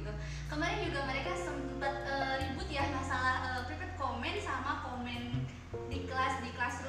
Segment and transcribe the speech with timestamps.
[0.00, 0.12] gitu.
[0.48, 5.44] Kemarin juga mereka sempat uh, ribut ya masalah uh, private comment sama komen
[5.92, 6.79] di kelas di kelas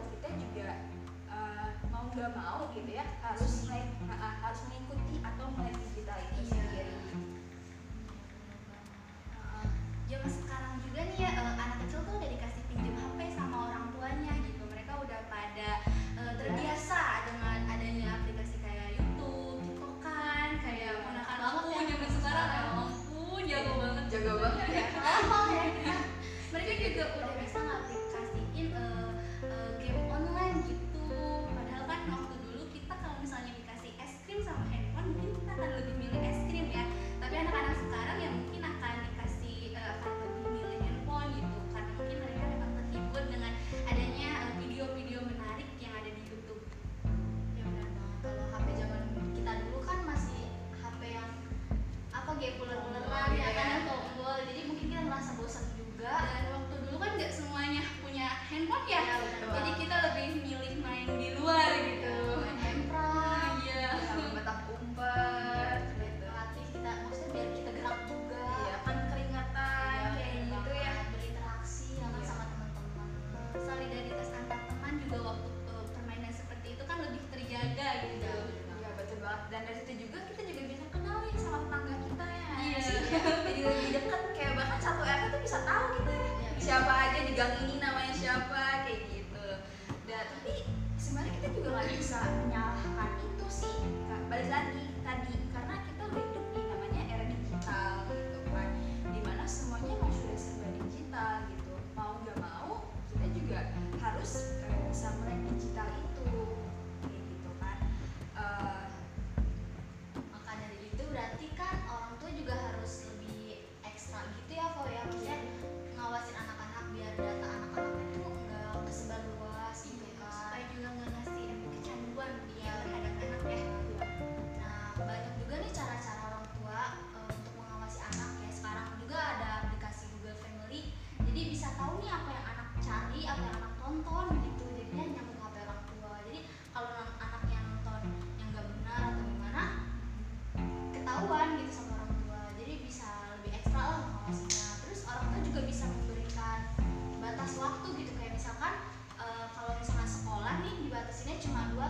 [0.00, 0.68] buat kita juga
[1.28, 6.40] uh, mau nggak mau gitu ya harus naik uh, harus mengikuti atau melek digital itu
[6.40, 6.48] iya.
[6.48, 6.96] sendiri
[10.08, 11.00] zaman sekarang juga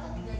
[0.00, 0.39] 음.